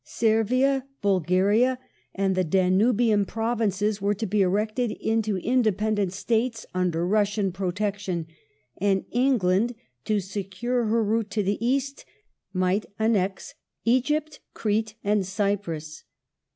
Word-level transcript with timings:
Servia, 0.03 0.83
Bulgaria, 1.03 1.77
and 2.15 2.33
the 2.33 2.43
Danubian 2.43 3.23
Principalities 3.23 4.01
were 4.01 4.15
to 4.15 4.25
be 4.25 4.41
erected 4.41 4.89
into 4.93 5.37
independent 5.37 6.11
states 6.11 6.65
under 6.73 7.05
Russian 7.05 7.51
protection, 7.51 8.25
and 8.79 9.05
England, 9.11 9.75
to 10.05 10.19
secure 10.19 10.85
her 10.85 11.03
route 11.03 11.29
to 11.29 11.43
the 11.43 11.63
East, 11.63 12.03
might 12.51 12.87
annex 12.97 13.53
Egypt, 13.85 14.39
Crete, 14.55 14.95
and 15.03 15.23
Cyprus. 15.23 16.03